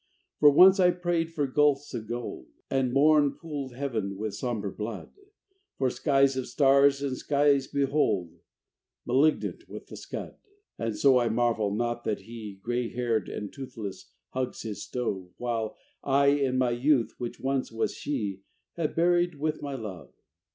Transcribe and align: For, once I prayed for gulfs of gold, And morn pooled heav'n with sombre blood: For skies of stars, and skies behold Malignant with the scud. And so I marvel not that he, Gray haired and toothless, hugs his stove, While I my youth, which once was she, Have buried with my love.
For, 0.39 0.49
once 0.49 0.79
I 0.79 0.89
prayed 0.89 1.31
for 1.31 1.45
gulfs 1.45 1.93
of 1.93 2.07
gold, 2.07 2.47
And 2.71 2.91
morn 2.91 3.33
pooled 3.33 3.75
heav'n 3.75 4.17
with 4.17 4.33
sombre 4.33 4.71
blood: 4.71 5.11
For 5.77 5.91
skies 5.91 6.35
of 6.35 6.47
stars, 6.47 7.03
and 7.03 7.15
skies 7.15 7.67
behold 7.67 8.39
Malignant 9.05 9.69
with 9.69 9.85
the 9.85 9.95
scud. 9.95 10.37
And 10.79 10.97
so 10.97 11.19
I 11.19 11.29
marvel 11.29 11.69
not 11.71 12.03
that 12.05 12.21
he, 12.21 12.59
Gray 12.63 12.89
haired 12.89 13.29
and 13.29 13.53
toothless, 13.53 14.11
hugs 14.29 14.63
his 14.63 14.81
stove, 14.81 15.29
While 15.37 15.77
I 16.03 16.49
my 16.49 16.71
youth, 16.71 17.13
which 17.19 17.39
once 17.39 17.71
was 17.71 17.93
she, 17.93 18.41
Have 18.77 18.95
buried 18.95 19.35
with 19.35 19.61
my 19.61 19.75
love. 19.75 20.11